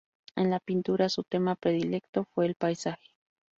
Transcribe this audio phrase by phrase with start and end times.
[0.35, 3.11] En la pintura su tema predilecto fue el paisaje.